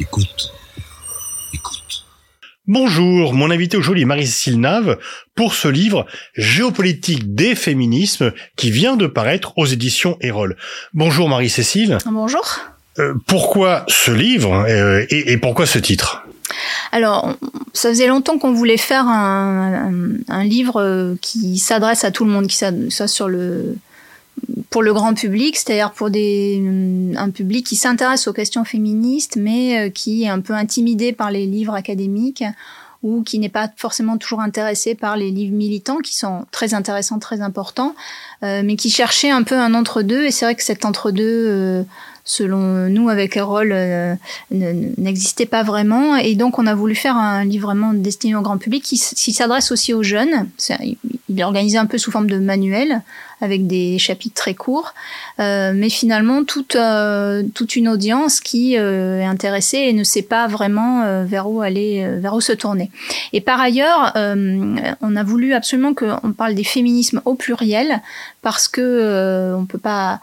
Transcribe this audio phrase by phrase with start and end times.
[0.00, 0.50] Écoute.
[1.52, 2.06] Écoute.
[2.66, 4.96] Bonjour, mon invité aujourd'hui est Marie-Cécile Nave
[5.34, 10.56] pour ce livre Géopolitique des féminismes qui vient de paraître aux éditions Erol.
[10.94, 11.98] Bonjour Marie-Cécile.
[12.06, 12.60] Bonjour.
[12.98, 16.22] Euh, pourquoi ce livre euh, et, et, pourquoi ce titre?
[16.90, 17.36] Alors,
[17.74, 22.30] ça faisait longtemps qu'on voulait faire un, un, un livre qui s'adresse à tout le
[22.30, 23.76] monde, qui soit sur le
[24.70, 26.62] pour le grand public, c'est-à-dire pour des,
[27.16, 31.30] un public qui s'intéresse aux questions féministes, mais euh, qui est un peu intimidé par
[31.30, 32.44] les livres académiques
[33.02, 37.18] ou qui n'est pas forcément toujours intéressé par les livres militants, qui sont très intéressants,
[37.18, 37.94] très importants,
[38.42, 40.26] euh, mais qui cherchait un peu un entre-deux.
[40.26, 41.82] Et c'est vrai que cet entre-deux, euh,
[42.24, 44.14] selon nous avec Erol, euh,
[44.50, 46.16] n'existait pas vraiment.
[46.16, 49.72] Et donc on a voulu faire un livre vraiment destiné au grand public qui, s'adresse
[49.72, 50.48] aussi aux jeunes.
[51.28, 53.02] Il est organisé un peu sous forme de manuel
[53.40, 54.94] avec des chapitres très courts,
[55.38, 60.22] euh, mais finalement toute euh, toute une audience qui euh, est intéressée et ne sait
[60.22, 62.90] pas vraiment euh, vers où aller, euh, vers où se tourner.
[63.32, 68.00] Et par ailleurs, on a voulu absolument qu'on parle des féminismes au pluriel
[68.42, 70.20] parce que on peut pas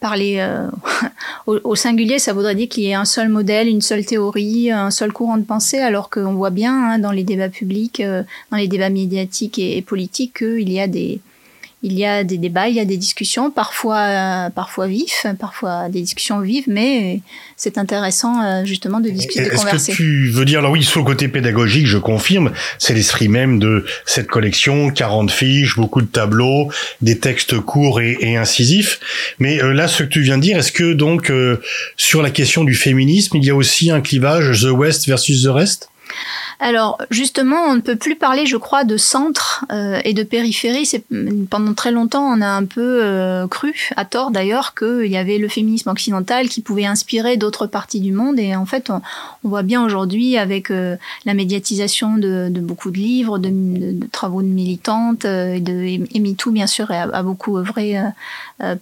[0.00, 0.46] parler
[1.46, 4.70] au, au, singulier, ça voudrait dire qu'il y ait un seul modèle, une seule théorie,
[4.70, 8.02] un seul courant de pensée, alors qu'on voit bien hein, dans les débats publics,
[8.50, 11.20] dans les débats médiatiques et politiques qu'il y a des,
[11.84, 15.90] il y a des débats, il y a des discussions, parfois, euh, parfois vifs, parfois
[15.90, 17.20] des discussions vives, mais
[17.58, 19.92] c'est intéressant euh, justement de discuter, de converser.
[19.92, 23.28] Est-ce que tu veux dire, alors oui, sur le côté pédagogique, je confirme, c'est l'esprit
[23.28, 26.70] même de cette collection, 40 fiches, beaucoup de tableaux,
[27.02, 28.98] des textes courts et, et incisifs.
[29.38, 31.60] Mais euh, là, ce que tu viens de dire, est-ce que donc euh,
[31.98, 35.48] sur la question du féminisme, il y a aussi un clivage The West versus The
[35.48, 35.90] Rest?
[36.60, 40.86] Alors justement, on ne peut plus parler, je crois, de centre euh, et de périphérie.
[40.86, 41.04] C'est
[41.50, 45.38] pendant très longtemps, on a un peu euh, cru, à tort d'ailleurs, qu'il y avait
[45.38, 48.38] le féminisme occidental qui pouvait inspirer d'autres parties du monde.
[48.38, 49.00] Et en fait, on,
[49.42, 55.24] voit bien aujourd'hui avec euh, la médiatisation de, beaucoup de livres, de, travaux de militantes,
[55.24, 57.96] et de et MeToo bien sûr a, a beaucoup œuvré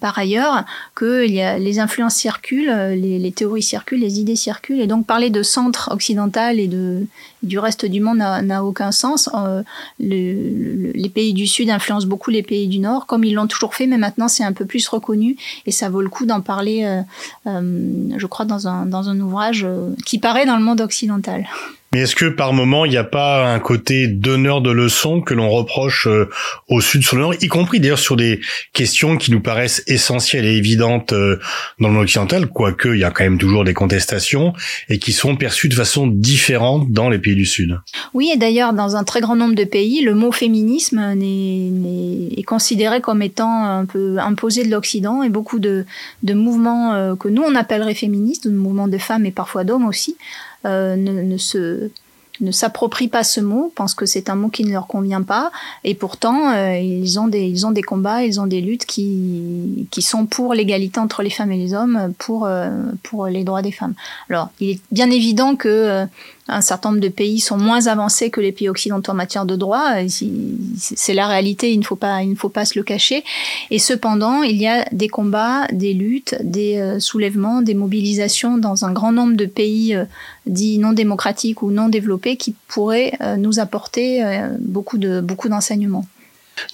[0.00, 0.64] par ailleurs,
[0.94, 4.80] que les influences circulent, les, les théories circulent, les idées circulent.
[4.80, 7.06] Et donc parler de centre occidental et de
[7.42, 9.28] du reste du monde n'a aucun sens.
[9.34, 9.62] Euh,
[9.98, 13.46] le, le, les pays du Sud influencent beaucoup les pays du Nord, comme ils l'ont
[13.46, 15.36] toujours fait, mais maintenant c'est un peu plus reconnu
[15.66, 17.02] et ça vaut le coup d'en parler, euh,
[17.46, 19.66] euh, je crois, dans un, dans un ouvrage
[20.04, 21.46] qui paraît dans le monde occidental.
[21.92, 25.34] Mais est-ce que par moment, il n'y a pas un côté donneur de leçons que
[25.34, 26.30] l'on reproche euh,
[26.69, 28.41] au Sud sur le Nord, y compris d'ailleurs sur des
[28.72, 31.38] questions qui nous paraissent essentielles et évidentes euh,
[31.80, 34.54] dans le monde occidental, quoique il y a quand même toujours des contestations
[34.88, 37.78] et qui sont perçues de façon différente dans les pays du Sud?
[38.14, 43.00] Oui, et d'ailleurs, dans un très grand nombre de pays, le mot féminisme est, considéré
[43.00, 45.84] comme étant un peu imposé de l'Occident et beaucoup de,
[46.22, 50.16] mouvements euh, que nous, on appellerait féministes, de mouvements de femmes et parfois d'hommes aussi,
[50.64, 51.90] ne, ne, se
[52.42, 55.50] ne s'approprient pas ce mot, pensent que c'est un mot qui ne leur convient pas,
[55.84, 59.86] et pourtant euh, ils ont des ils ont des combats, ils ont des luttes qui
[59.90, 62.70] qui sont pour l'égalité entre les femmes et les hommes, pour euh,
[63.02, 63.94] pour les droits des femmes.
[64.28, 66.06] Alors il est bien évident que euh,
[66.52, 69.56] un certain nombre de pays sont moins avancés que les pays occidentaux en matière de
[69.56, 69.94] droit.
[70.76, 73.24] C'est la réalité, il ne faut pas, il ne faut pas se le cacher.
[73.70, 78.84] Et cependant, il y a des combats, des luttes, des euh, soulèvements, des mobilisations dans
[78.84, 80.04] un grand nombre de pays euh,
[80.46, 84.22] dits non démocratiques ou non développés qui pourraient euh, nous apporter
[84.58, 86.06] beaucoup de beaucoup d'enseignements.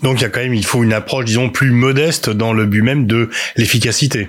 [0.03, 2.67] Donc il y a quand même, il faut une approche, disons, plus modeste dans le
[2.67, 4.29] but même de l'efficacité.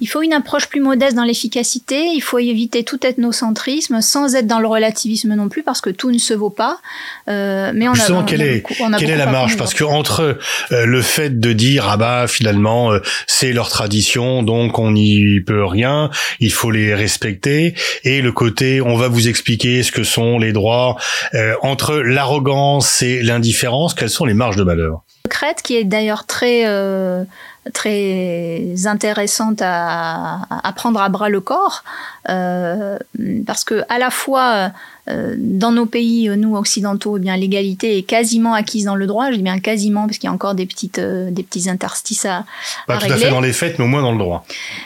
[0.00, 4.46] Il faut une approche plus modeste dans l'efficacité, il faut éviter tout ethnocentrisme sans être
[4.46, 6.78] dans le relativisme non plus parce que tout ne se vaut pas.
[7.28, 9.56] Euh, mais on Justement, a, on quelle, est, beaucoup, on a quelle est la marge
[9.56, 10.38] Parce que entre
[10.72, 15.40] euh, le fait de dire ah bah finalement euh, c'est leur tradition donc on n'y
[15.40, 16.10] peut rien,
[16.40, 20.52] il faut les respecter et le côté on va vous expliquer ce que sont les
[20.52, 20.96] droits
[21.34, 26.26] euh, entre l'arrogance et l'indifférence, quelles sont les marges de malheur Crète qui est d'ailleurs
[26.26, 26.64] très
[27.72, 31.84] très intéressante à, à, prendre à bras le corps,
[32.28, 32.98] euh,
[33.46, 34.70] parce que à la fois
[35.08, 39.30] euh, dans nos pays, nous occidentaux, eh bien l'égalité est quasiment acquise dans le droit.
[39.30, 42.26] Je dis bien quasiment parce qu'il y a encore des petites, euh, des petits interstices
[42.26, 42.44] à,
[42.86, 43.14] Pas à tout régler.
[43.14, 44.44] à fait dans les faits, mais au moins dans le droit.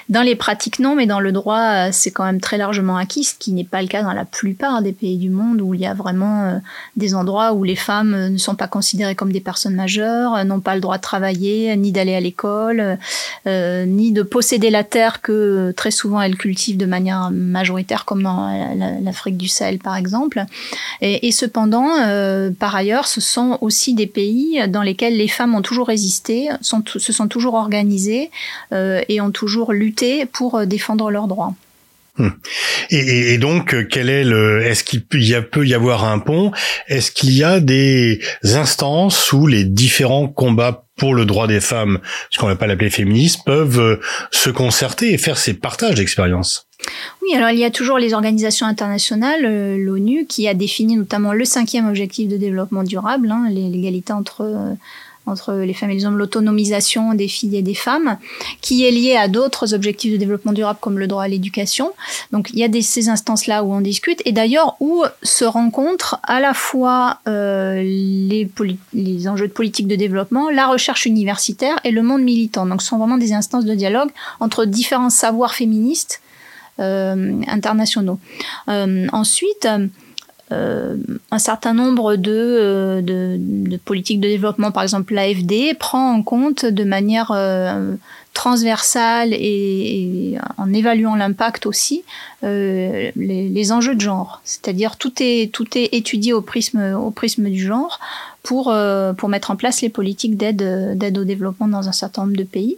[0.08, 3.24] Dans les pratiques, non, mais dans le droit, euh, c'est quand même très largement acquis,
[3.24, 5.80] ce qui n'est pas le cas dans la plupart des pays du monde où il
[5.80, 6.58] y a vraiment euh,
[6.96, 10.60] des endroits où les femmes euh, ne sont pas considérées comme des personnes majeures, n'ont
[10.60, 15.20] pas le droit de travailler, ni d'aller à l'école, euh, ni de posséder la terre
[15.20, 18.48] que très souvent elles cultivent de manière majoritaire, comme dans
[19.02, 20.44] l'Afrique du Sahel par exemple.
[21.00, 25.62] Et, cependant, euh, par ailleurs, ce sont aussi des pays dans lesquels les femmes ont
[25.62, 28.30] toujours résisté, se sont toujours organisées
[28.72, 31.54] euh, et ont toujours lutté pour défendre leurs droits.
[32.18, 32.28] Hmm.
[32.90, 36.52] Et, donc, quel est le Est-ce qu'il peut y, a, peut y avoir un pont?
[36.88, 42.00] Est-ce qu'il y a des instances où les différents combats pour le droit des femmes,
[42.30, 44.00] ce qu'on va pas l'appeler féministes, peuvent euh,
[44.30, 46.68] se concerter et faire ces partages d'expériences?
[47.22, 51.32] Oui, alors il y a toujours les organisations internationales, euh, l'ONU, qui a défini notamment
[51.32, 54.74] le cinquième objectif de développement durable, hein, l'égalité entre euh,
[55.26, 58.18] entre les femmes et les hommes, l'autonomisation des filles et des femmes,
[58.60, 61.92] qui est liée à d'autres objectifs de développement durable comme le droit à l'éducation.
[62.32, 66.18] Donc il y a des, ces instances-là où on discute et d'ailleurs où se rencontrent
[66.22, 68.48] à la fois euh, les,
[68.92, 72.66] les enjeux de politique de développement, la recherche universitaire et le monde militant.
[72.66, 74.10] Donc ce sont vraiment des instances de dialogue
[74.40, 76.20] entre différents savoirs féministes
[76.80, 78.18] euh, internationaux.
[78.68, 79.68] Euh, ensuite,
[80.52, 80.96] euh,
[81.30, 86.84] un certain nombre euh, de, politiques de développement, par exemple l'AFD, prend en compte de
[86.84, 87.94] manière euh,
[88.34, 92.04] transversale et, en évaluant l'impact aussi
[92.42, 94.40] les, les, enjeux de genre.
[94.44, 98.00] C'est-à-dire tout est tout est étudié au prisme au prisme du genre
[98.42, 102.22] pour, euh, pour mettre en place les politiques d'aide, d'aide au développement dans un certain
[102.22, 102.76] nombre de pays.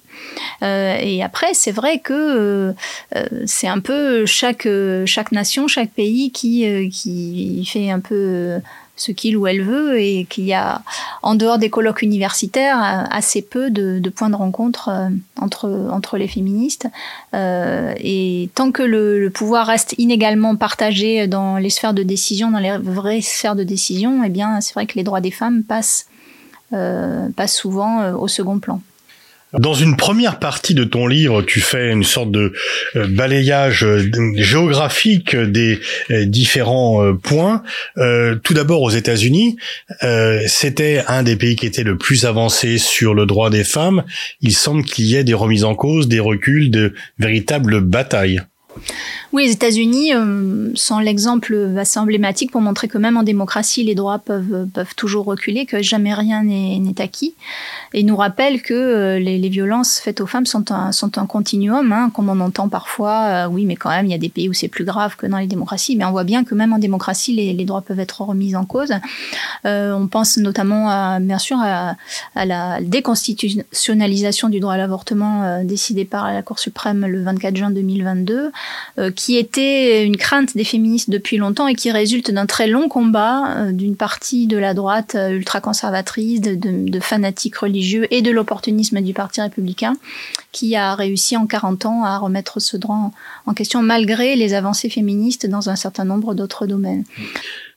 [0.62, 2.74] Euh, et après, c'est vrai que
[3.14, 4.68] euh, c'est un peu chaque,
[5.06, 8.60] chaque nation, chaque pays qui, qui fait un peu
[8.96, 10.82] ce qu'il ou elle veut et qu'il y a
[11.22, 12.78] en dehors des colloques universitaires
[13.10, 15.08] assez peu de, points de rencontre euh,
[15.90, 16.86] entre, les féministes.
[17.34, 22.58] Euh, et tant que le, pouvoir reste inégalement partagé dans les sphères de décision, dans
[22.58, 26.06] les vraies sphères de décision, eh bien c'est vrai que les droits des femmes passent,
[26.72, 28.80] euh, souvent au second plan.
[29.58, 32.52] Dans une première partie de ton livre, tu fais une sorte de
[32.96, 34.02] euh, balayage euh,
[34.36, 35.78] géographique des
[36.10, 37.62] euh, différents points.
[38.42, 39.56] tout d'abord aux États-Unis,
[40.46, 44.04] c'était un des pays qui était le plus avancé sur le droit des femmes.
[44.40, 48.42] Il semble qu'il y ait des remises en cause, des reculs, de véritables batailles.
[49.34, 53.96] Oui, les États-Unis euh, sont l'exemple assez emblématique pour montrer que même en démocratie, les
[53.96, 57.34] droits peuvent, toujours reculer, que jamais rien n'est acquis.
[57.94, 62.28] Et nous rappelle que euh, les, violences faites aux femmes sont un, continuum, hein, comme
[62.28, 64.68] on entend parfois, euh, oui, mais quand même, il y a des pays où c'est
[64.68, 65.96] plus grave que dans les démocraties.
[65.96, 68.92] Mais on voit bien que même en démocratie, les, droits peuvent être remis en cause.
[69.64, 71.96] On pense notamment, bien sûr, à,
[72.36, 77.70] à, la déconstitutionnalisation du droit à l'avortement décidée par la Cour suprême le 24 juin
[77.70, 78.52] 2022,
[79.16, 82.90] qui qui était une crainte des féministes depuis longtemps et qui résulte d'un très long
[82.90, 89.00] combat euh, d'une partie de la droite euh, ultra-conservatrice, de, fanatiques religieux et de l'opportunisme
[89.00, 89.94] du Parti républicain,
[90.52, 93.12] qui a réussi en 40 ans à remettre ce droit
[93.46, 97.04] en question malgré les avancées féministes dans un certain nombre d'autres domaines.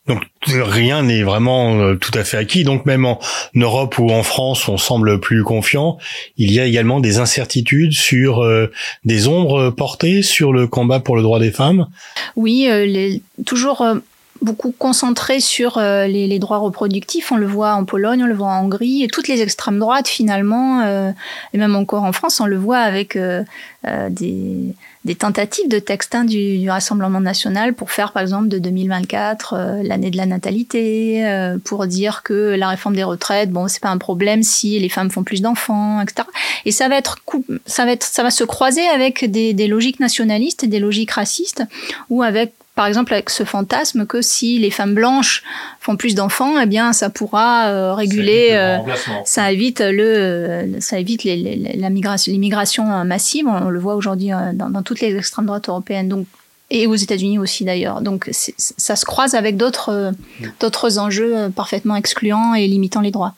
[0.08, 2.64] Donc rien n'est vraiment euh, tout à fait acquis.
[2.64, 3.20] Donc même en
[3.56, 5.98] Europe ou en France, on semble plus confiant.
[6.38, 8.72] Il y a également des incertitudes sur euh,
[9.06, 11.88] des ombres portées sur le combat pour le droit des femmes.
[12.36, 13.86] Oui, euh, les, toujours
[14.42, 17.32] beaucoup concentré sur les, les, droits reproductifs.
[17.32, 20.08] On le voit en Pologne, on le voit en Hongrie, et toutes les extrêmes droites
[20.08, 20.84] finalement,
[21.54, 23.18] et même encore en France, on le voit avec
[24.12, 24.76] des
[25.08, 29.54] des tentatives de texte hein, du, du, Rassemblement national pour faire, par exemple, de 2024
[29.54, 33.82] euh, l'année de la natalité, euh, pour dire que la réforme des retraites, bon, c'est
[33.82, 36.28] pas un problème si les femmes font plus d'enfants, etc.
[36.66, 37.18] Et ça va être,
[37.66, 41.12] ça va être, ça va se croiser avec des, des logiques nationalistes et des logiques
[41.12, 41.64] racistes,
[42.10, 45.44] ou avec par exemple avec ce fantasme que si les femmes blanches
[45.82, 48.78] font plus d'enfants, eh bien ça pourra euh, réguler,
[49.26, 53.48] ça évite le, ça évite les, la migration, l'immigration massive.
[53.48, 56.08] On le voit aujourd'hui dans, dans, toutes les extrêmes droites européennes.
[56.08, 56.26] Donc
[56.70, 58.02] et aux États-Unis aussi d'ailleurs.
[58.02, 60.14] Donc ça se croise avec d'autres
[60.60, 63.34] d'autres enjeux parfaitement excluants et limitant les droits.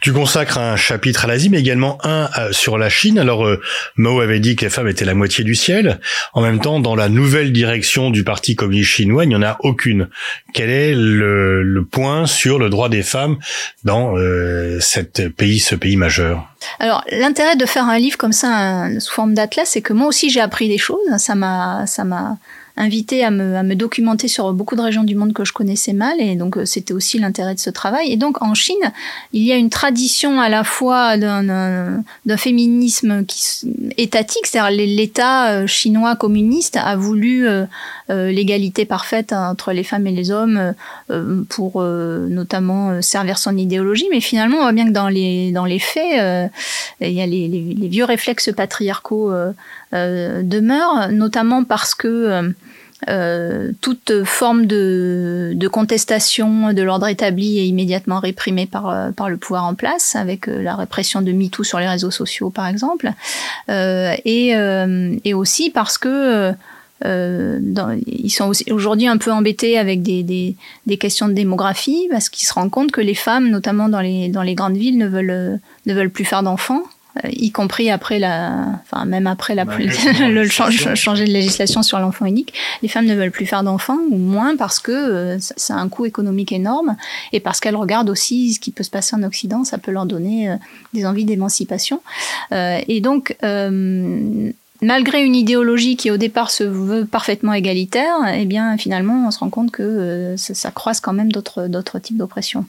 [0.00, 3.18] Tu consacres un chapitre à l'Asie, mais également un euh, sur la Chine.
[3.18, 3.60] Alors, euh,
[3.96, 6.00] Mao avait dit que les femmes étaient la moitié du ciel.
[6.32, 9.56] En même temps, dans la nouvelle direction du Parti communiste chinois, il n'y en a
[9.60, 10.08] aucune.
[10.52, 13.38] Quel est le, point sur le droit des femmes
[13.84, 16.46] dans euh, cette pays, ce pays majeur?
[16.78, 20.30] Alors, l'intérêt de faire un livre comme ça, sous forme d'atlas, c'est que moi aussi
[20.30, 20.98] j'ai appris des choses.
[21.16, 22.36] Ça m'a, ça m'a
[22.76, 26.34] invité à me, documenter sur beaucoup de régions du monde que je connaissais mal, et
[26.36, 28.12] donc euh, c'était aussi l'intérêt de ce travail.
[28.12, 28.92] Et donc en Chine,
[29.32, 32.02] il y a une tradition à la fois d'un
[32.36, 37.66] féminisme qui, étatique, c'est-à-dire l'État euh, chinois communiste a voulu euh,
[38.10, 40.74] l'égalité parfaite entre les femmes et les hommes
[41.48, 45.78] pour notamment servir son idéologie, mais finalement on voit bien que dans les, dans les
[45.78, 46.50] faits,
[47.00, 49.32] il y a les, les, les vieux réflexes patriarcaux
[49.92, 52.52] demeurent, notamment parce que
[53.08, 59.30] euh, toute forme de, de, contestation de l'ordre établi est immédiatement réprimée par, euh, par
[59.30, 62.66] le pouvoir en place, avec euh, la répression de MeToo sur les réseaux sociaux, par
[62.66, 63.10] exemple,
[63.70, 64.50] euh, et,
[65.24, 66.52] et, aussi parce que
[67.04, 72.46] ils sont aujourd'hui un peu embêtés avec des, des, des questions de démographie parce qu'ils
[72.46, 75.60] se rendent compte que les femmes, notamment dans les, dans les grandes villes, ne veulent,
[75.86, 76.84] ne veulent plus faire d'enfants
[77.28, 79.64] y compris après la, enfin même après la,
[80.28, 83.98] le change, changer de législation sur l'enfant unique, les femmes ne veulent plus faire d'enfants
[84.10, 86.96] ou moins parce que euh, ça a un coût économique énorme
[87.32, 90.06] et parce qu'elles regardent aussi ce qui peut se passer en Occident, ça peut leur
[90.06, 90.56] donner euh,
[90.94, 92.00] des envies d'émancipation.
[92.52, 93.36] Euh, et donc
[94.82, 99.38] malgré une idéologie qui au départ se veut parfaitement égalitaire, eh bien finalement on se
[99.38, 102.64] rend compte que ça, ça croise quand même d'autres d'autres types d'oppression.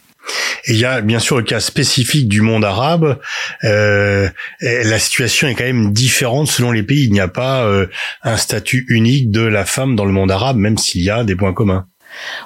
[0.67, 3.19] Il y a bien sûr le cas spécifique du monde arabe.
[3.63, 4.29] Euh,
[4.61, 7.05] la situation est quand même différente selon les pays.
[7.05, 7.87] Il n'y a pas euh,
[8.21, 11.35] un statut unique de la femme dans le monde arabe, même s'il y a des
[11.35, 11.87] points communs.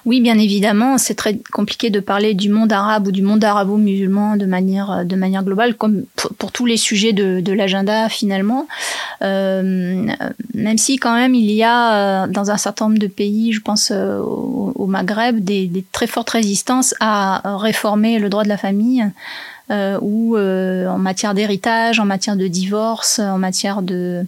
[0.05, 4.37] Oui, bien évidemment, c'est très compliqué de parler du monde arabe ou du monde arabo-musulman
[4.37, 8.67] de manière, de manière globale, comme pour, tous les sujets de, l'agenda finalement.
[9.21, 10.05] Euh,
[10.53, 13.61] même si quand même il y a euh, dans un certain nombre de pays, je
[13.61, 19.05] pense euh, au, Maghreb, des, très fortes résistances à réformer le droit de la famille.
[19.71, 24.23] Euh, ou euh, en matière d'héritage, en matière de divorce, en matière de,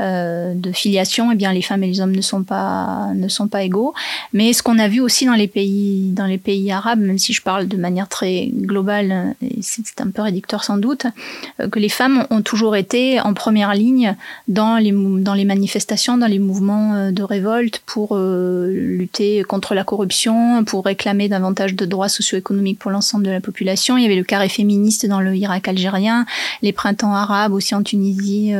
[0.00, 3.46] euh, de filiation, eh bien les femmes et les hommes ne sont pas ne sont
[3.46, 3.92] pas égaux.
[4.32, 7.34] Mais ce qu'on a vu aussi dans les pays dans les pays arabes, même si
[7.34, 11.04] je parle de manière très globale, et c'est un peu réducteur sans doute,
[11.60, 14.16] euh, que les femmes ont toujours été en première ligne
[14.48, 19.84] dans les dans les manifestations, dans les mouvements euh, de révolte pour lutter contre la
[19.84, 23.98] corruption, pour réclamer davantage de droits socio-économiques pour l'ensemble de la population.
[23.98, 26.24] Il y avait le carré féministe dans le Irak algérien,
[26.62, 28.54] les printemps arabes aussi en Tunisie,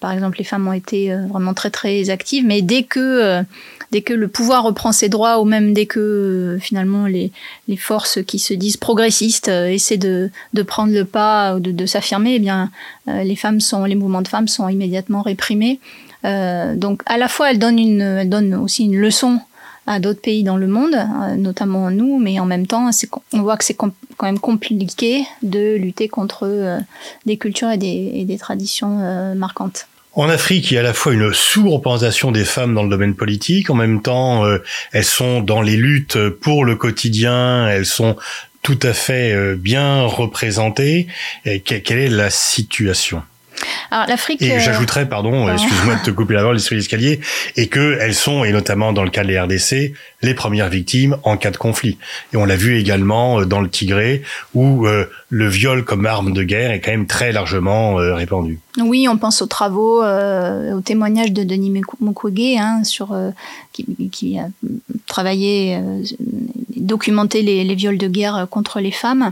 [0.00, 3.42] par exemple les femmes ont été euh, vraiment très très actives, mais dès que euh,
[3.90, 7.32] dès que le pouvoir reprend ses droits, ou même dès que euh, finalement les,
[7.76, 10.30] forces qui se disent progressistes essaient de,
[10.66, 12.70] prendre le pas ou de, s'affirmer, eh bien
[13.06, 15.80] les femmes sont, les mouvements de femmes sont immédiatement réprimés.
[16.22, 19.40] donc à la fois elles donnent une, aussi une leçon
[19.86, 20.96] à d'autres pays dans le monde,
[21.36, 22.88] notamment nous, mais en même temps,
[23.32, 26.80] on voit que c'est quand même compliqué de lutter contre
[27.26, 27.76] des cultures et
[28.24, 29.88] des traditions marquantes.
[30.16, 33.16] En Afrique, il y a à la fois une sous-représentation des femmes dans le domaine
[33.16, 34.58] politique, en même temps, euh,
[34.92, 38.16] elles sont dans les luttes pour le quotidien, elles sont
[38.62, 41.08] tout à fait euh, bien représentées.
[41.64, 43.22] Quelle est la situation?
[43.90, 44.42] Alors l'Afrique.
[44.42, 47.20] Et euh, j'ajouterais, pardon, excuse-moi de te couper la parole, sur l'escalier,
[47.56, 49.92] et que elles sont, et notamment dans le cas des RDC,
[50.22, 51.98] les premières victimes en cas de conflit.
[52.32, 54.22] Et on l'a vu également euh, dans le Tigré,
[54.54, 58.58] où euh, le viol comme arme de guerre est quand même très largement répandu.
[58.78, 63.16] Oui, on pense aux travaux, aux témoignages de Denis Mukwege, hein, sur
[63.72, 64.48] qui, qui, a
[65.06, 65.80] travaillé,
[66.76, 69.30] documenté les, les, viols de guerre contre les femmes.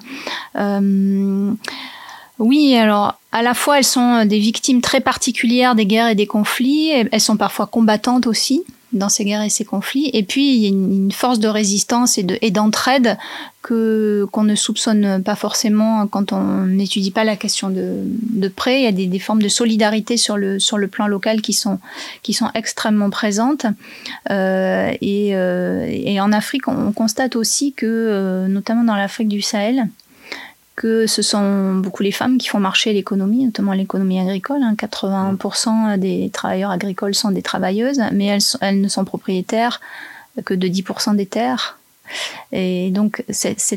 [2.39, 6.27] Oui, alors à la fois elles sont des victimes très particulières des guerres et des
[6.27, 10.63] conflits, elles sont parfois combattantes aussi dans ces guerres et ces conflits, et puis il
[10.63, 13.17] y a une, force de résistance et, de, et d'entraide
[13.63, 18.81] que qu'on ne soupçonne pas forcément quand on n'étudie pas la question de, de près.
[18.81, 21.53] Il y a des, des, formes de solidarité sur le sur le plan local qui
[21.53, 21.79] sont
[22.23, 23.67] qui sont extrêmement présentes.
[24.31, 29.89] Euh, et, euh, en Afrique, on constate aussi que, euh, notamment dans l'Afrique du Sahel,
[30.75, 34.61] que ce sont beaucoup les femmes qui font marcher l'économie, notamment l'économie agricole.
[34.63, 35.99] 80% hein.
[35.99, 39.81] des travailleurs agricoles sont des travailleuses, mais elles, ne sont propriétaires
[40.45, 41.79] que de 10% des terres.
[42.53, 43.77] Et donc, c'est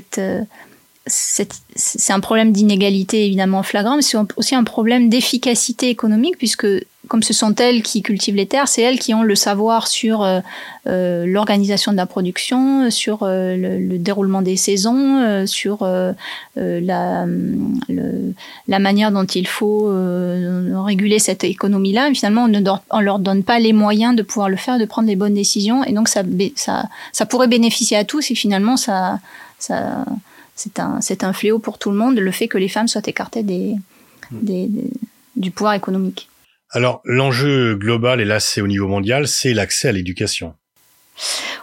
[2.09, 6.67] un problème d'inégalité évidemment flagrant, mais c'est aussi un problème d'efficacité économique, puisque
[7.07, 10.23] comme ce sont elles qui cultivent les terres, c'est elles qui ont le savoir sur
[10.23, 10.39] euh,
[10.87, 15.83] euh l'organisation de la production, sur euh, le, déroulement des saisons, euh, sur
[16.55, 18.33] la, le,
[18.67, 19.91] la manière dont il faut
[20.83, 22.11] réguler cette économie-là.
[22.13, 25.07] Finalement, on ne on leur donne pas les moyens de pouvoir le faire, de prendre
[25.07, 26.23] les bonnes décisions, et donc ça,
[26.55, 29.19] ça, ça pourrait bénéficier à tous, et finalement ça,
[29.59, 30.05] ça
[30.55, 30.79] c'est
[31.23, 33.75] un, fléau pour tout le monde, le fait que les femmes soient écartées des,
[34.31, 34.69] des,
[35.35, 36.29] du pouvoir économique.
[36.75, 40.53] Alors, l'enjeu global, et là c'est au niveau mondial, c'est l'accès à l'éducation.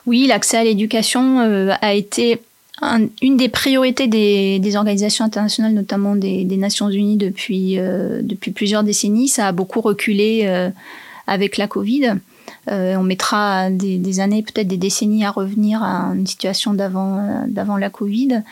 [0.07, 2.41] Oui, l'accès à l'éducation euh, a été
[3.21, 9.29] une des priorités des, organisations internationales, notamment des, Nations Unies depuis, euh, depuis plusieurs décennies.
[9.29, 10.71] Ça a beaucoup reculé euh,
[11.27, 12.15] avec la Covid.
[12.69, 18.43] on mettra des, années, peut-être des décennies à revenir à une situation d'avant la Covid.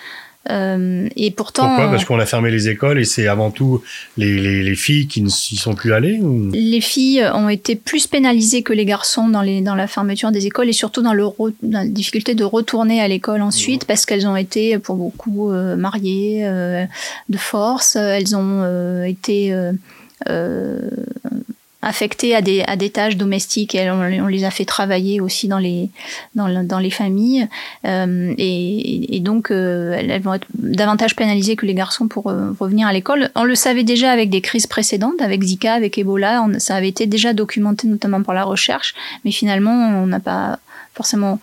[0.49, 1.67] Euh, et pourtant.
[1.67, 1.91] Pourquoi?
[1.91, 3.83] Parce qu'on a fermé les écoles et c'est avant tout
[4.17, 6.51] les, les, les, filles qui ne s'y sont plus allées ou...
[6.55, 10.47] Les filles ont été plus pénalisées que les garçons dans, les, dans la fermeture des
[10.47, 11.25] écoles et surtout dans, le
[11.63, 15.77] dans la difficulté de retourner à l'école ensuite parce qu'elles ont été pour beaucoup euh,
[15.77, 16.87] mariées euh,
[17.29, 17.97] de force.
[17.97, 19.13] Elles ont euh,
[21.83, 25.49] été affectées à des, à des tâches domestiques et on, les a fait travailler aussi
[25.49, 25.91] dans les,
[26.35, 27.49] dans, les familles.
[27.87, 32.53] Euh, et, et, donc, euh, elles vont être davantage pénalisées que les garçons pour euh,
[32.59, 33.31] revenir à l'école.
[33.35, 36.45] On le savait déjà avec des crises précédentes, avec Zika, avec Ebola.
[36.59, 38.95] Ça avait été déjà documenté notamment pour la recherche,
[39.25, 39.73] mais finalement,
[40.03, 40.59] on n'a pas
[40.95, 41.39] forcément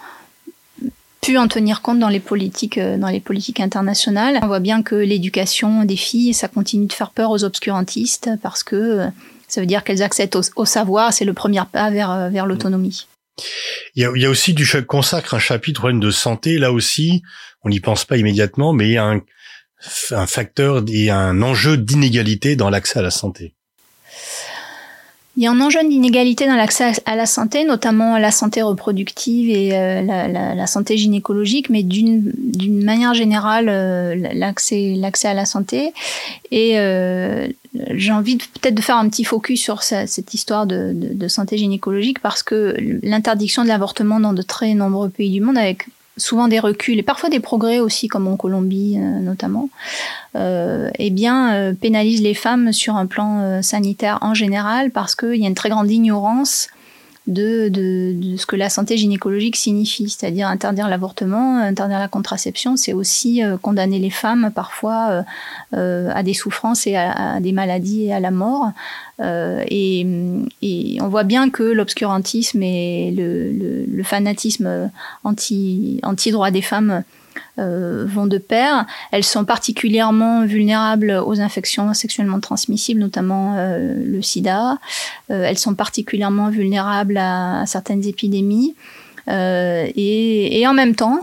[1.22, 4.39] pu en tenir compte dans les politiques dans les politiques internationales.
[4.44, 8.63] On voit bien que l'éducation des filles, ça continue de faire peur aux obscurantistes parce
[8.63, 9.10] que
[9.48, 13.08] ça veut dire qu'elles accèdent au, savoir, c'est le premier pas vers, euh, vers l'autonomie.
[13.96, 16.58] Il y, a, il y a aussi du consacre un chapitre de santé.
[16.58, 17.22] Là aussi,
[17.63, 19.22] on n'y pense pas immédiatement, mais il y a un,
[20.12, 23.54] un facteur et un enjeu d'inégalité dans l'accès à la santé.
[25.38, 29.51] Il y a un enjeu d'inégalité dans l'accès à la santé, notamment la santé reproductive
[29.51, 35.94] et euh, la, santé gynécologique, mais d'une manière générale, euh, l'accès à la santé.
[36.50, 37.48] Et euh,
[37.91, 42.41] j'ai envie peut-être de faire un petit focus sur cette histoire de santé gynécologique parce
[42.41, 45.86] que l'interdiction de l'avortement dans de très nombreux pays du monde, avec
[46.17, 49.69] souvent des reculs et parfois des progrès aussi, comme en Colombie euh, notamment,
[50.36, 55.15] euh, eh bien, euh, pénalise les femmes sur un plan euh, sanitaire en général parce
[55.15, 56.67] qu'il y a une très grande ignorance
[57.27, 63.43] de, ce que la santé gynécologique signifie, c'est-à-dire interdire l'avortement, interdire la contraception, c'est aussi
[63.43, 65.22] euh, condamner les femmes parfois euh,
[65.74, 68.72] euh à des souffrances et à, des maladies et à la mort.
[69.19, 70.05] Et,
[71.01, 74.89] on voit bien que l'obscurantisme et le, fanatisme
[75.24, 77.03] anti, anti-droit des femmes
[77.60, 78.86] euh, vont de pair.
[79.12, 84.77] Elles sont particulièrement vulnérables aux infections sexuellement transmissibles, notamment euh, le sida.
[85.32, 88.75] Euh, elles sont particulièrement vulnérables à, à certaines épidémies.
[89.29, 91.20] Et, en même temps,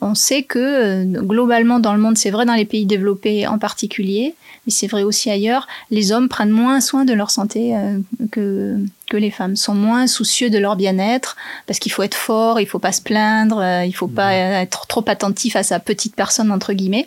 [0.00, 3.58] on sait que euh, globalement dans le monde, c'est vrai dans les pays développés en
[3.58, 4.34] particulier,
[4.66, 7.98] mais c'est vrai aussi ailleurs, les hommes prennent moins soin de leur santé euh,
[8.30, 8.76] que,
[9.10, 11.36] que les femmes, sont moins soucieux de leur bien-être,
[11.66, 14.86] parce qu'il faut être fort, il faut pas se plaindre, euh, il faut pas être
[14.86, 17.06] trop attentif à sa petite personne, entre guillemets.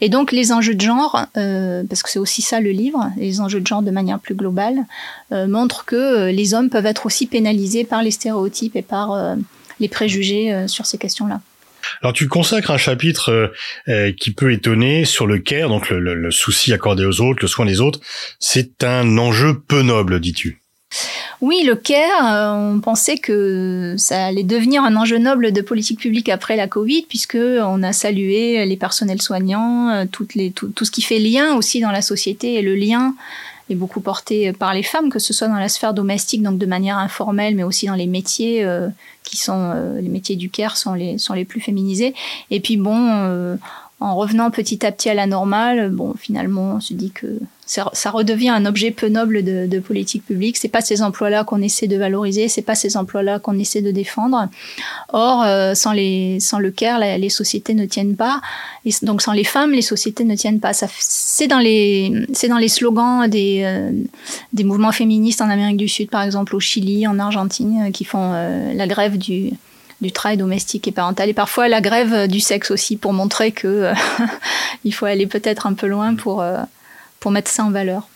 [0.00, 3.40] Et donc les enjeux de genre, euh, parce que c'est aussi ça le livre, les
[3.40, 4.84] enjeux de genre de manière plus globale,
[5.32, 9.36] euh, montrent que les hommes peuvent être aussi pénalisés par les stéréotypes et par euh,
[9.80, 11.40] les préjugés sur ces questions-là.
[12.02, 13.48] Alors tu consacres un chapitre euh,
[13.88, 17.66] euh, qui peut étonner sur le care, donc le, souci accordé aux autres, le soin
[17.66, 18.00] des autres.
[18.38, 20.60] C'est un enjeu peu noble, dis-tu?
[21.40, 25.98] Oui, le care, euh, on pensait que ça allait devenir un enjeu noble de politique
[25.98, 31.18] publique après la Covid, puisque on a salué les personnels soignants, tout, ce qui fait
[31.18, 33.14] lien aussi dans la société et le lien
[33.70, 36.66] est beaucoup porté par les femmes, que ce soit dans la sphère domestique, donc de
[36.66, 38.88] manière informelle, mais aussi dans les métiers euh,
[39.22, 42.14] qui sont euh, les métiers du care sont les sont les plus féminisés.
[42.50, 43.56] Et puis bon, euh,
[44.00, 48.10] en revenant petit à petit à la normale, bon, finalement, on se dit que ça,
[48.10, 50.56] redevient un objet peu noble de, politique publique.
[50.56, 53.90] C'est pas ces emplois-là qu'on essaie de valoriser, c'est pas ces emplois-là qu'on essaie de
[53.90, 54.48] défendre.
[55.12, 58.40] Or, euh, sans le care, les sociétés ne tiennent pas.
[58.84, 60.72] Et donc, sans les femmes, les sociétés ne tiennent pas.
[60.74, 62.26] C'est dans les,
[62.68, 63.90] slogans des, euh,
[64.52, 68.04] des mouvements féministes en Amérique du Sud, par exemple, au Chili, en Argentine, euh, qui
[68.04, 68.32] font
[68.74, 69.52] la grève du
[70.00, 73.92] du travail domestique et parental et parfois la grève du sexe aussi pour montrer que
[74.84, 76.44] il faut aller peut-être un peu loin pour
[77.24, 78.06] pour mettre ça en valeur.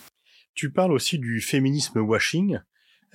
[0.53, 2.59] Tu parles aussi du féminisme washing.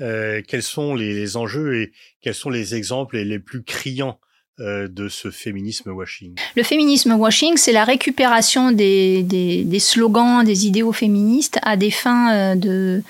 [0.01, 4.19] Euh, quels sont les, enjeux et quels sont les exemples les plus criants
[4.59, 10.67] de ce féminisme washing Le féminisme washing, c'est la récupération des, des, des, slogans, des
[10.67, 13.03] idéaux féministes à des fins de,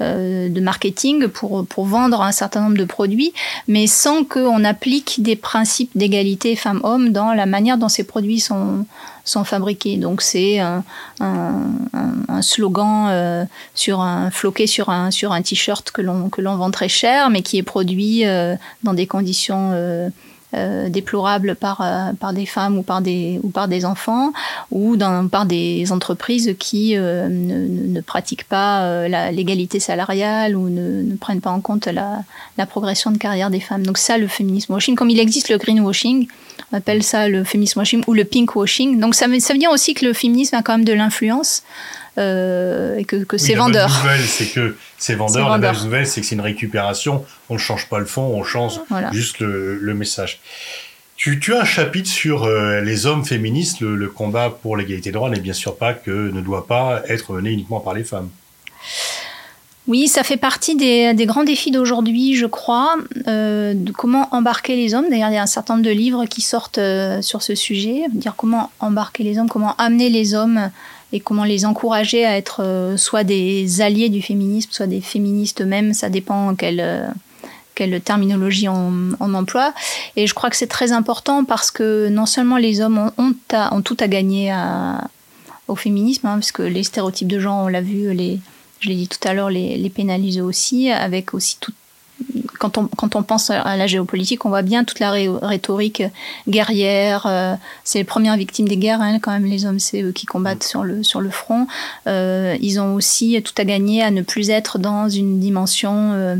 [0.00, 3.32] euh, de marketing pour, pour vendre un certain nombre de produits,
[3.66, 8.86] mais sans qu'on applique des principes d'égalité femmes-hommes dans la manière dont ces produits sont,
[9.24, 9.96] sont fabriqués.
[9.96, 10.84] Donc c'est un,
[11.18, 11.62] un,
[12.28, 16.88] un, slogan euh, sur un floqué sur un sur un t-shirt que l'on vend très
[16.88, 20.10] cher, mais qui est produit euh, dans des conditions euh,
[20.54, 24.32] euh, déplorables par, euh, par des femmes ou par des, ou par des enfants
[24.70, 30.70] ou dans, par des entreprises qui euh, ne, ne, pratiquent pas euh, l'égalité salariale ou
[30.70, 32.22] ne, ne, prennent pas en compte la,
[32.56, 33.84] la, progression de carrière des femmes.
[33.84, 36.28] Donc ça, le féminisme washing, comme il existe le greenwashing,
[36.72, 39.00] on appelle ça le féminisme washing ou le pink washing.
[39.00, 41.62] Donc ça, ça veut dire aussi que le féminisme a quand même de l'influence
[42.18, 43.88] et que, que oui, c'est vendeur.
[43.88, 45.48] La nouvelle, c'est que c'est vendeur.
[45.48, 47.24] La bonne nouvelle, c'est que c'est une récupération.
[47.48, 49.10] On ne change pas le fond, on change voilà.
[49.12, 50.40] juste le, le message.
[51.16, 53.80] Tu, tu, as un chapitre sur euh, les hommes féministes.
[53.80, 57.02] Le, le combat pour l'égalité de droit n'est bien sûr pas que ne doit pas
[57.08, 58.28] être mené uniquement par les femmes.
[59.88, 64.76] Oui, ça fait partie des, des grands défis d'aujourd'hui, je crois, euh, de comment embarquer
[64.76, 65.06] les hommes.
[65.08, 68.02] D'ailleurs, il y a un certain nombre de livres qui sortent euh, sur ce sujet,
[68.12, 70.70] dire comment embarquer les hommes, comment amener les hommes
[71.12, 75.94] et comment les encourager à être soit des alliés du féminisme, soit des féministes eux-mêmes.
[75.94, 77.12] Ça dépend quelle
[77.78, 79.72] quelle terminologie on, emploie.
[80.16, 83.96] Et je crois que c'est très important parce que non seulement les hommes ont, tout
[84.00, 84.52] à gagner
[85.68, 88.08] au féminisme, hein, parce que les stéréotypes de genre, on l'a vu,
[88.80, 91.72] je l'ai dit tout à l'heure, les, les pénalisent aussi, avec aussi tout,
[92.58, 96.02] quand on, quand on pense à la géopolitique, on voit bien toute la rhétorique
[96.48, 97.26] guerrière.
[97.26, 100.26] Euh, c'est les premières victimes des guerres, hein, quand même, les hommes, c'est eux qui
[100.26, 101.66] combattent sur le, sur le front.
[102.06, 106.36] Euh, ils ont aussi tout à gagner à ne plus être dans une dimension euh,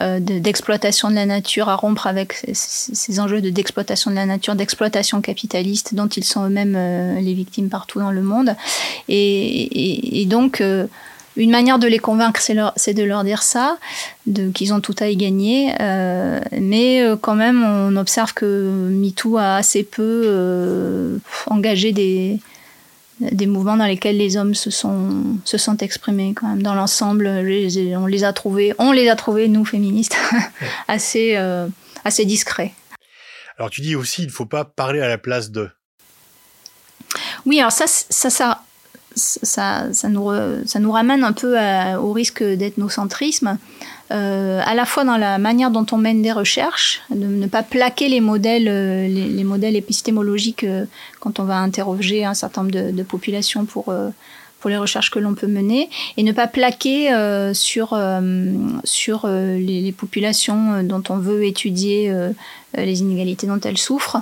[0.00, 4.54] euh, d'exploitation de, la nature, à rompre avec ces, enjeux de d'exploitation de la nature,
[4.54, 8.54] d'exploitation capitaliste dont ils sont eux-mêmes euh, les victimes partout dans le monde.
[9.08, 10.86] Et, donc, euh,
[11.38, 13.78] une manière de les convaincre, c'est de leur dire ça,
[14.54, 15.72] qu'ils ont tout à y gagner.
[16.52, 22.38] mais quand même, on observe que MeToo a assez peu engagé des,
[23.20, 26.62] des mouvements dans lesquels les hommes se sont, se sont exprimés quand même.
[26.62, 30.16] Dans l'ensemble, on les a trouvés, on les a trouvés, nous féministes,
[30.88, 31.66] assez, euh,
[32.04, 32.72] assez discrets.
[33.58, 35.68] Alors tu dis aussi, il ne faut pas parler à la place de.
[37.44, 38.62] Oui, alors ça, ça, ça,
[39.18, 40.30] ça, nous,
[40.66, 41.56] ça nous ramène un peu
[41.98, 43.58] au risque d'ethnocentrisme.
[44.10, 47.62] Euh, à la fois dans la manière dont on mène des recherches, de ne pas
[47.62, 50.86] plaquer les modèles, euh, les, modèles épistémologiques euh,
[51.20, 53.92] quand on va interroger un certain nombre de, populations pour
[54.60, 58.20] pour les recherches que l'on peut mener et ne pas plaquer euh, sur, euh,
[58.84, 62.12] sur euh, les, les, populations dont on veut étudier
[62.76, 64.18] les inégalités dont elles souffrent,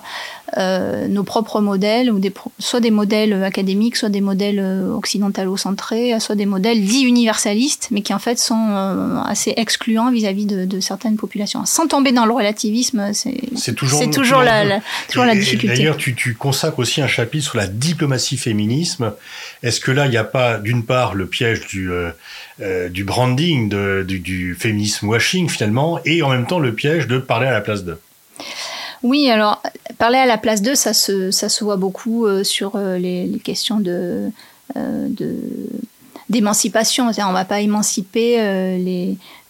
[0.57, 4.61] nos propres modèles, ou des, soit des modèles académiques, soit des modèles
[4.95, 10.65] occidentalo-centrés, soit des modèles dits universalistes, mais qui en fait sont assez excluants vis-à-vis de,
[10.65, 11.67] de, certaines populations.
[11.67, 15.77] Sans tomber dans le relativisme, c'est toujours, toujours, toujours, la, la, toujours la difficulté.
[15.77, 19.13] D'ailleurs, tu, tu consacres aussi un chapitre sur la diplomatie féminisme.
[19.63, 22.11] Est-ce que là, il y a pas, d'une part, le piège du, euh,
[22.61, 27.07] euh, du branding, de, du, du, féminisme washing finalement, et en même temps le piège
[27.07, 27.99] de parler à la place d'eux?
[29.03, 29.63] Oui, alors
[29.99, 33.39] parler à la place d'eux, ça se, ça se voit beaucoup euh, sur les, les,
[33.39, 34.31] questions de,
[34.75, 35.37] de
[36.29, 37.05] d'émancipation.
[37.05, 38.37] On ne va pas émanciper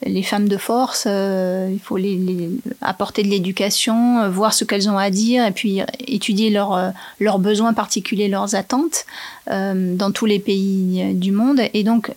[0.04, 4.88] les, femmes de force, euh, il faut les, apporter de l'éducation, euh, voir ce qu'elles
[4.88, 9.06] ont à dire et puis étudier leurs euh, besoins particuliers, leurs attentes
[9.48, 11.60] dans tous les pays du monde.
[11.72, 12.12] Et donc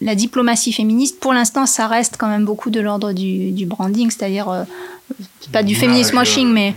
[0.00, 4.10] la diplomatie féministe, pour l'instant, ça reste quand même beaucoup de l'ordre du, du, branding,
[4.10, 4.66] c'est-à-dire
[5.52, 6.74] pas du féminisme washing, mais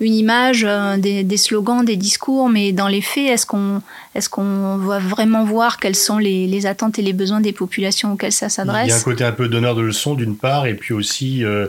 [0.00, 0.66] une image,
[0.98, 3.82] des, des, slogans, des discours, mais dans les faits, est-ce qu'on
[4.30, 8.32] qu'on va vraiment voir quelles sont les, les, attentes et les besoins des populations auxquelles
[8.32, 10.74] ça s'adresse Il y a un côté un peu donneur de leçons d'une part, et
[10.74, 11.68] puis aussi euh, euh,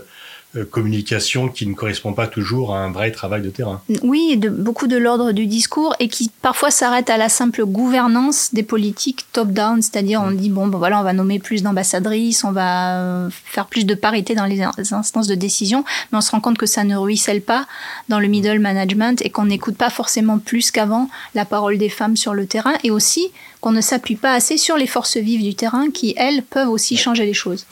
[0.69, 3.81] communication qui ne correspond pas toujours à un vrai travail de terrain.
[4.03, 8.53] Oui, de, beaucoup de l'ordre du discours et qui parfois s'arrête à la simple gouvernance
[8.53, 12.51] des politiques top-down, c'est-à-dire on dit bon ben voilà on va nommer plus d'ambassadrices, on
[12.51, 16.41] va euh, faire plus de parité dans les instances de décision, mais on se rend
[16.41, 17.65] compte que ça ne ruisselle pas
[18.09, 22.17] dans le middle management et qu'on n'écoute pas forcément plus qu'avant la parole des femmes
[22.17, 25.55] sur le terrain et aussi qu'on ne s'appuie pas assez sur les forces vives du
[25.55, 27.65] terrain qui elles peuvent aussi changer les choses.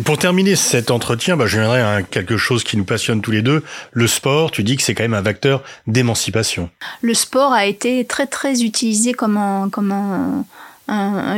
[0.00, 3.32] Et pour terminer cet entretien, bah, je viendrai à quelque chose qui nous passionne tous
[3.32, 3.62] les deux.
[3.92, 6.70] Le sport, tu dis que c'est quand même un vecteur d'émancipation.
[7.02, 10.42] Le sport a été très très utilisé comme un,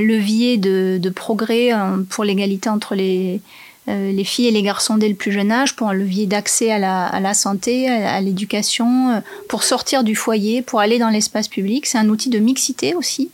[0.01, 3.41] levier de, progrès euh, pour l'égalité entre les,
[3.89, 6.71] euh, les filles et les garçons dès le plus jeune âge, pour un levier d'accès
[6.71, 11.11] à la, à la, santé, à, l'éducation, euh, pour sortir du foyer, pour aller dans
[11.11, 11.85] l'espace public.
[11.87, 13.33] C'est un outil de mixité aussi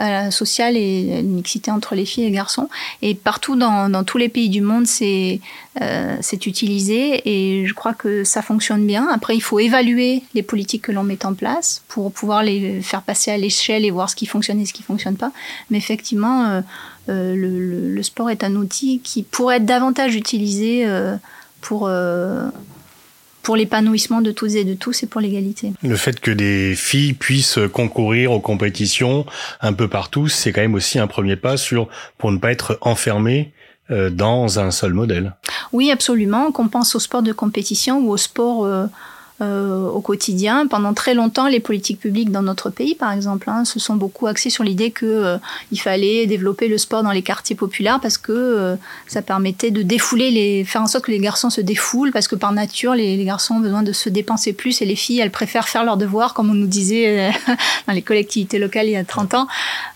[0.00, 2.68] euh, sociale et une mixité entre les filles et les garçons.
[3.02, 5.40] Et partout dans, dans tous les pays du monde, c'est
[5.80, 9.08] euh, utilisé et je crois que ça fonctionne bien.
[9.12, 13.02] Après, il faut évaluer les politiques que l'on met en place pour pouvoir les faire
[13.02, 15.32] passer à l'échelle et voir ce qui fonctionne et ce qui fonctionne pas.
[15.70, 16.60] Mais effectivement, euh,
[17.08, 20.86] euh le, sport est un outil qui pourrait être davantage utilisé
[21.60, 21.88] pour
[23.44, 25.72] pour l'épanouissement de toutes et de tous et pour l'égalité.
[25.82, 29.26] Le fait que des filles puissent concourir aux compétitions
[29.60, 32.78] un peu partout, c'est quand même aussi un premier pas sur pour ne pas être
[32.80, 33.52] enfermé
[33.90, 35.34] euh, dans un seul modèle.
[35.72, 36.50] Oui, absolument.
[36.52, 38.66] Qu'on pense au sport de compétition ou au sport
[39.40, 40.66] euh, euh, au quotidien.
[40.66, 44.26] Pendant très longtemps, les politiques publiques dans notre pays, par exemple, hein, se sont beaucoup
[44.26, 45.38] axées sur l'idée que euh,
[45.76, 50.30] fallait développer le sport dans les quartiers populaires parce que euh, ça permettait de défouler
[50.30, 53.54] les, faire en sorte que les garçons se défoulent parce que par nature, les, garçons
[53.54, 56.50] ont besoin de se dépenser plus et les filles, elles préfèrent faire leurs devoirs, comme
[56.50, 57.30] on nous disait
[57.86, 59.48] dans les collectivités locales il y a 30 ans.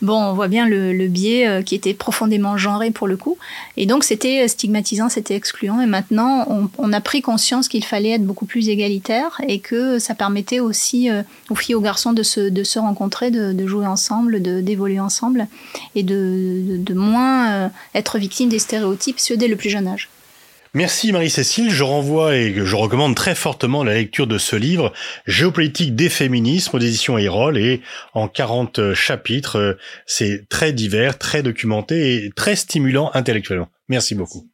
[0.03, 3.39] Bon, on voit bien le, le biais qui était profondément genré pour le coup.
[3.77, 5.81] Et donc, c'était stigmatisant, c'était excluant.
[5.81, 9.99] Et maintenant, on, on a pris conscience qu'il fallait être beaucoup plus égalitaire et que
[9.99, 11.11] ça permettait aussi
[11.51, 15.47] aux filles et aux garçons de se, rencontrer, de, jouer ensemble, d'évoluer ensemble
[15.95, 20.09] et de, moins être victime des stéréotypes, ce dès le plus jeune âge.
[20.75, 21.71] Merci Marie-Cécile.
[21.71, 24.93] Je renvoie et je recommande très fortement la lecture de ce livre,
[25.27, 27.81] Géopolitique des féminismes, aux éditions et
[28.15, 29.79] en 40 chapitres.
[30.07, 33.69] C'est très divers, très documenté et très stimulant intellectuellement.
[33.89, 34.47] Merci beaucoup.